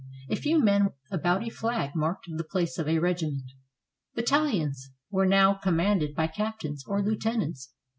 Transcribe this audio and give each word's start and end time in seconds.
A 0.31 0.35
few 0.35 0.59
men 0.59 0.93
about 1.11 1.43
a 1.45 1.51
flag 1.51 1.91
marked 1.93 2.25
the 2.27 2.43
place 2.43 2.79
of 2.79 2.87
a 2.89 2.97
regiment; 2.97 3.51
battaHons 4.17 4.85
were 5.11 5.27
now 5.27 5.53
commanded 5.53 6.15
by 6.15 6.25
captains 6.25 6.83
or 6.87 7.03
lieutenants. 7.03 7.71